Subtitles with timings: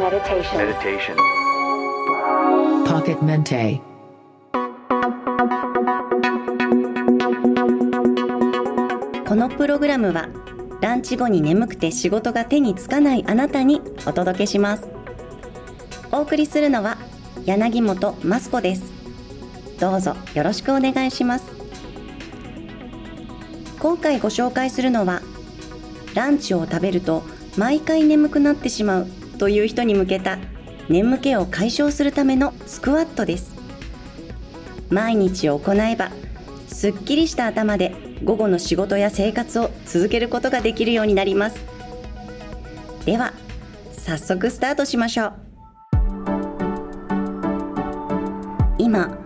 [0.00, 0.56] meditation.
[0.56, 1.16] meditation.
[2.86, 3.80] Pocket Mente.
[9.28, 10.28] このプログラムは
[10.80, 14.88] ランチ後に眠くて仕事が手につかないあなたにお届けします
[16.10, 16.96] お送りするのは
[17.44, 18.92] 柳本マスコです
[19.78, 21.44] どうぞよろしくお願いします
[23.78, 25.20] 今回ご紹介するのは
[26.14, 27.22] ランチを食べると
[27.56, 30.38] 毎回眠くなってしまうという人に向けた
[30.90, 33.54] 眠気を解消するためのスクワットです。
[34.90, 36.10] 毎日行えば
[36.68, 41.56] すっきりした頭で午後の仕事や生活を続けることができるようになります。
[43.06, 43.32] では
[43.92, 45.32] 早速スタートしましょう。
[48.76, 49.16] 今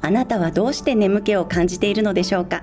[0.00, 2.62] あなたはどうして眠気を感じているのでしょうか？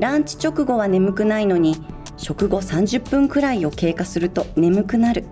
[0.00, 1.76] ランチ直後は眠くないのに
[2.16, 5.26] 食後30分くらいを経過すると眠くなる。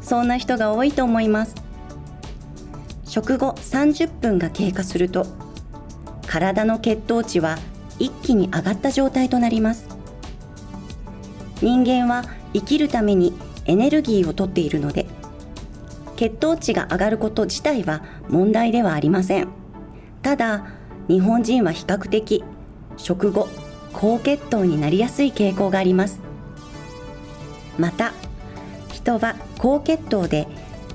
[0.00, 1.54] そんな人が多いと思います。
[3.04, 5.26] 食後30分が経過すると
[6.26, 7.58] 体の血糖値は
[7.98, 9.86] 一気に上がった状態となります。
[11.60, 13.34] 人間は生きるために
[13.66, 15.06] エネルギーをとっているので
[16.16, 19.48] 血糖値が上がること自体は問題ではありません。
[20.22, 20.64] ただ
[21.06, 22.42] 日本人は比較的
[22.96, 23.46] 食後
[23.94, 26.20] 高血糖になりやすい傾向があります。
[27.78, 28.12] また
[28.92, 30.46] 人は高血糖で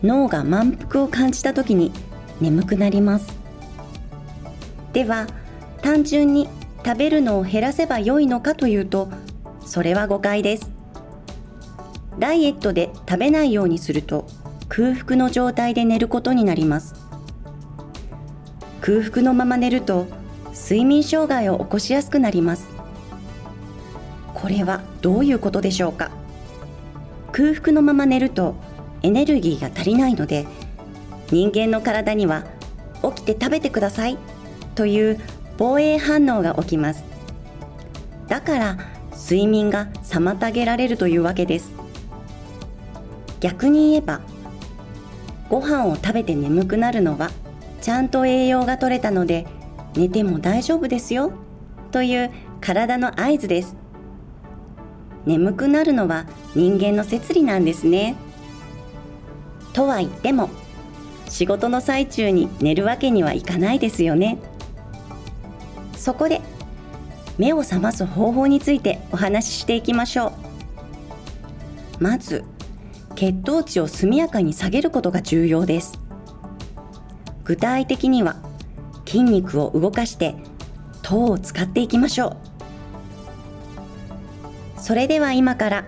[0.04, 1.92] 脳が満腹を感じた時に
[2.40, 3.38] 眠くなります。
[4.94, 5.28] では
[5.82, 6.48] 単純に
[6.86, 9.10] 食べるのを減らせば良いのかというと
[9.66, 10.72] それは誤解です。
[12.18, 14.28] ダイエットで食べないようにすると
[14.68, 16.96] 空腹の状態で寝ることになります。
[18.82, 20.08] 空腹のまま寝ると
[20.54, 22.79] 睡眠障害を起こしやすくなります。
[24.42, 26.12] これはどういうことでしょうか？
[27.32, 28.56] 空腹のまま寝ると
[29.04, 30.48] エネルギーが足りないので
[31.30, 32.46] 人間の体には
[33.04, 34.18] 起きて食べてください
[34.76, 35.20] という
[35.58, 37.04] 防衛反応が起きます。
[38.28, 38.78] だから
[39.14, 41.74] 睡眠が妨げられるというわけです。
[43.40, 44.22] 逆に言えば
[45.50, 47.32] ご飯を食べて眠くなるのは
[47.82, 49.48] ちゃんと栄養が取れたので
[49.96, 51.32] 寝ても大丈夫ですよ
[51.92, 52.32] という
[52.62, 53.79] 体の合図です。
[55.26, 56.26] 眠くなるのは
[56.56, 58.16] 人間の摂理なんですね。
[59.74, 60.50] とは言っても
[61.28, 64.38] 仕事の最中に寝るわけにはいかないですよね。
[65.96, 66.42] そこで
[67.38, 70.34] 目を覚ます方法についてお話ししていきましょ
[72.00, 72.04] う。
[72.04, 72.44] まず
[73.16, 76.00] 血糖値を速やかに下げることが重要です。
[77.44, 78.38] 具体的には
[79.06, 80.36] 筋肉を動かして
[81.02, 82.49] 糖を使っていきましょう。
[84.82, 85.86] それでは今から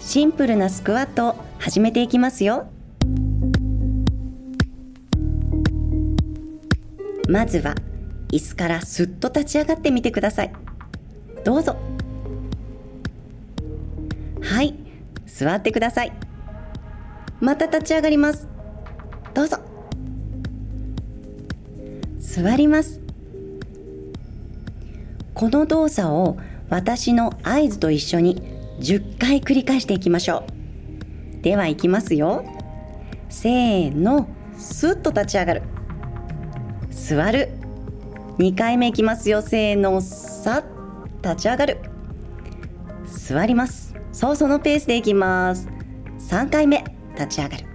[0.00, 2.66] シンプルなスクワットを始めていきますよ。
[7.28, 7.74] まずは
[8.32, 10.52] 椅子からすっと立ち上がってみてください。
[11.44, 11.76] どうぞ。
[14.42, 14.74] はい。
[15.26, 16.12] 座ってください。
[17.40, 18.48] また立ち上がります。
[19.32, 19.58] どうぞ。
[22.18, 23.00] 座ります。
[25.34, 26.36] この動作を
[26.74, 28.42] 私の合図と一緒に
[28.80, 30.44] 10回繰り返していきましょ
[31.38, 31.40] う。
[31.40, 32.44] では行きますよ。
[33.28, 34.26] せーの
[34.58, 35.62] スッと立ち上がる。
[36.90, 37.50] 座る。
[38.38, 39.40] 2回目いきますよ。
[39.40, 40.64] せーのさ
[41.22, 41.78] 立ち上がる。
[43.06, 43.94] 座ります。
[44.10, 45.68] そうそのペースでいきます。
[46.28, 46.82] 3回目
[47.12, 47.66] 立ち上がる。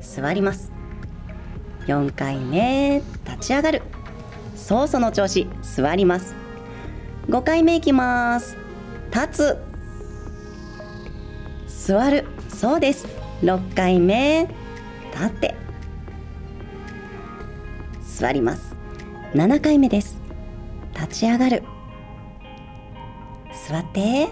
[0.00, 0.70] 座ります。
[1.88, 3.82] 4回目立ち上がる。
[4.54, 5.48] そうその調子。
[5.60, 6.43] 座ります。
[7.28, 8.56] 5回目いきます。
[9.12, 9.56] 立
[11.66, 11.86] つ。
[11.86, 12.26] 座る。
[12.50, 13.06] そうです。
[13.42, 14.46] 6回目
[15.12, 15.54] 立って。
[18.02, 18.76] 座ります。
[19.32, 20.18] 7回目です。
[20.94, 21.62] 立ち上がる。
[23.68, 24.28] 座って。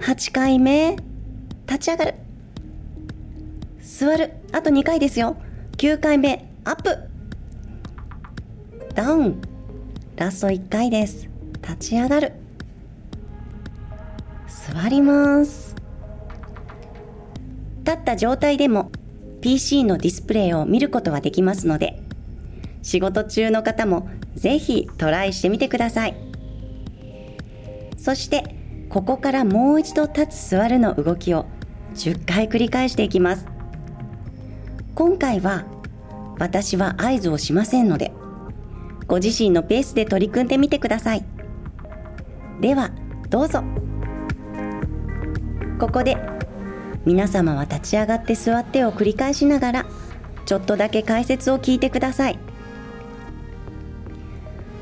[0.00, 0.96] 8回目
[1.66, 2.14] 立ち上がる。
[3.80, 4.32] 座る。
[4.50, 5.36] あと2回ですよ。
[5.76, 6.98] 9回目アップ。
[8.94, 9.40] ダウン。
[10.16, 11.35] ラスト1回です。
[11.68, 12.32] 立ち上がる。
[14.46, 15.74] 座ります。
[17.84, 18.90] 立った状態でも
[19.40, 22.02] PC のディスプレイを見ることはできますので
[22.82, 26.16] 仕事中の方もぜひトライしてみてください。
[27.96, 28.44] そして
[28.88, 31.46] ここからもう一度立つ座るの動きを
[31.94, 33.46] 10回繰り返していきます。
[34.94, 35.64] 今回は
[36.38, 38.12] 私は合図をしませんので
[39.06, 41.35] ご自身のペースで取り組んでみてください。
[42.60, 42.90] では
[43.28, 43.62] どうぞ。
[45.78, 46.16] ここで
[47.04, 49.86] 皆様は立ち上がって座ってを繰り返しながら
[50.46, 52.38] ちょっとだけ解説を聞いてください。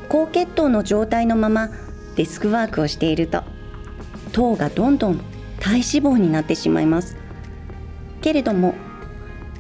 [0.08, 1.70] 高血糖の状態のまま
[2.14, 3.42] デスクワークをしていると
[4.32, 5.20] 糖がどんどん
[5.58, 7.16] 体脂肪になってしまいます。
[8.20, 8.74] けれども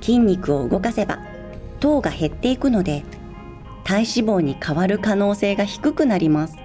[0.00, 1.18] 筋肉を動かせば
[1.80, 3.02] 糖が減っていくので
[3.82, 6.63] 体脂肪に変わる可能性が低くなります。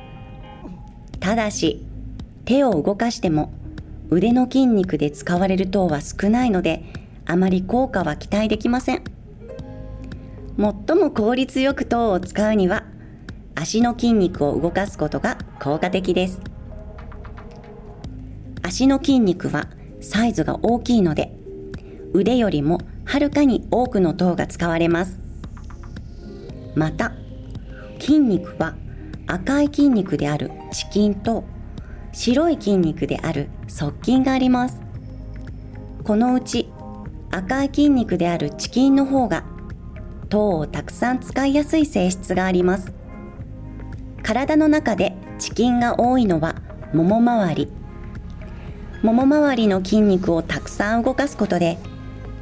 [1.30, 1.86] ただし
[2.44, 3.54] 手を動かしても
[4.10, 6.84] 腕の筋肉で使われる糖は少ないので
[7.28, 9.04] あまり効果は期待できません。
[10.58, 12.84] 最も効率よく糖を使うには
[13.54, 16.42] 足の筋肉を動かすことが効果的です。
[18.64, 19.68] 足の筋肉は
[20.02, 21.32] サイズが大きいので
[22.12, 25.20] 腕よりもはるかに多くの糖が使われます。
[26.74, 27.14] また
[28.00, 28.74] 筋肉は
[29.32, 31.44] 赤い筋肉であるチキンと
[32.12, 34.82] 白い筋肉である側筋があります。
[36.04, 36.72] このうち
[37.30, 39.44] 赤い筋肉であるチキンの方が
[40.30, 42.92] 糖をたくさん使いやすい性質があります。
[44.24, 46.56] 体の中でチキンが多いのは
[46.92, 47.72] もも周り。
[49.04, 51.78] もも周りの筋肉をたくさん動かすことで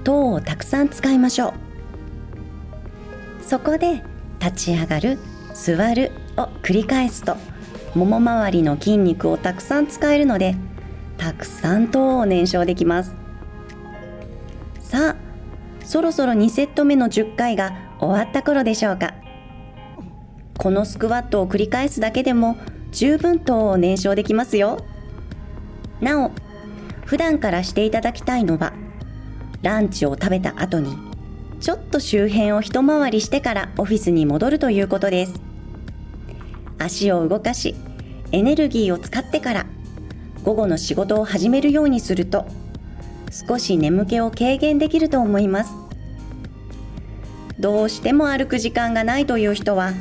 [0.06, 1.54] 糖をたくさん使いましょう。
[3.44, 4.02] そこで
[4.40, 5.20] 立ち上がる
[5.54, 6.12] 座る
[6.68, 7.38] 繰り返すと
[7.96, 10.54] もも周りの筋肉をたくさん使えるので
[11.18, 13.16] たくさん糖を燃焼できます。
[14.82, 15.16] さあ
[15.86, 17.72] そろそろ2セット目の10回が
[18.02, 19.14] 終わった頃でしょうか。
[20.58, 22.58] このスクワットを繰り返すだけでも
[22.92, 24.84] 十分糖を燃焼できますよ。
[26.02, 26.32] なお
[27.06, 28.74] 普段からしていただきたいのは
[29.62, 30.98] ランチを食べた後に
[31.62, 35.47] ちょっと周辺を一回りしてからオフィスに戻るということです。
[36.80, 37.76] 足を動かし
[38.32, 39.66] エネルギーを使ってから
[40.44, 42.46] 午後の仕事を始めるようにすると
[43.32, 45.72] 少し眠気を軽減できると思います。
[47.60, 49.92] どうしても歩く時間がないという人は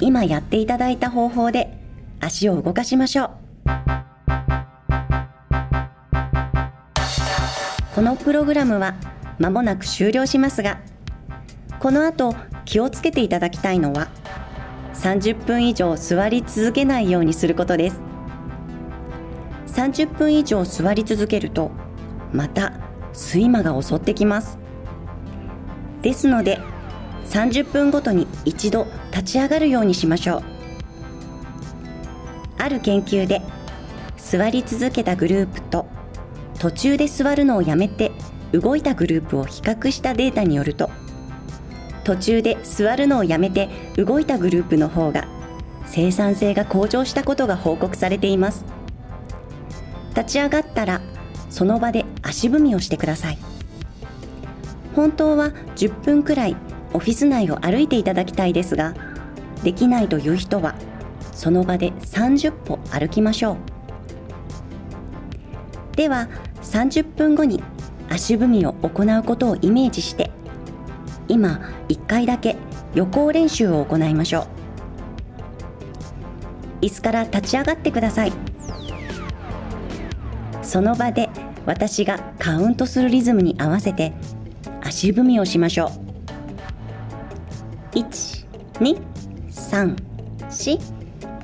[0.00, 1.78] 今やっていただいた方法で
[2.20, 3.30] 足を動かしましょう。
[7.94, 8.94] このプログラムは
[9.38, 10.80] 間もなく終了しますが
[11.78, 12.34] この後
[12.64, 14.08] 気をつけていただきたいのは
[14.94, 18.00] 30分以上座り続けないようにすることです。
[19.68, 21.70] 30分以上座り続けると
[22.32, 22.72] また
[23.14, 24.58] 睡魔が襲ってきます。
[26.02, 26.58] ですので
[27.26, 30.42] 30分ごとに一度立ち上がるようにしましょう。
[32.58, 33.40] ある研究で
[34.16, 35.86] 座り続けたグループと
[36.58, 38.12] 途中で座るのをやめて
[38.52, 40.90] 動いたグループを比較したデータによると
[42.10, 45.28] 途中で座るのをやめて動いたグループの方が
[45.86, 48.64] 生産性が向上したことが報告されています。
[50.16, 51.00] 立ち上がったら
[51.50, 53.38] その場で足踏みをしてください。
[54.96, 56.56] 本当は10分くらい
[56.92, 58.96] オフィス内を歩いていただきたいですが
[59.62, 60.74] できないという人は
[61.32, 63.56] その場で30歩歩きましょう。
[65.96, 66.28] では
[66.62, 67.62] 30分後に
[68.08, 70.32] 足踏みを行うことをイメージして
[71.30, 72.56] 今1回だけ
[72.92, 74.48] 予行練習を行いましょ
[76.82, 76.86] う。
[76.86, 78.32] 椅子から立ち上がってください。
[80.60, 81.28] その場で
[81.66, 84.12] 私がカウントするリズムに合わせて
[84.82, 85.92] 足踏みをしましょ
[87.94, 88.00] う。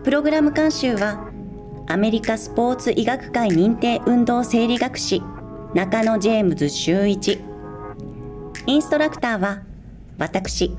[0.03, 1.27] プログラム監修は
[1.87, 5.21] アメリカスポーツ医学会認定運動生理学士
[5.73, 7.41] 中野ジェームズ修一。
[8.67, 9.63] インストラクターは
[10.17, 10.77] 私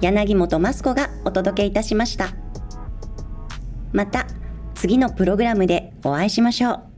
[0.00, 2.43] 柳本マスコがお届けいたしました。
[3.94, 4.26] また
[4.74, 6.93] 次のプログラムでお会いしましょう。